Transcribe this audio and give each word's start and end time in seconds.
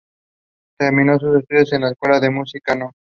Terminó 0.79 1.19
sus 1.19 1.37
estudios 1.41 1.71
en 1.73 1.81
la 1.81 1.91
escuela 1.91 2.19
de 2.19 2.31
música 2.31 2.73
No. 2.73 2.91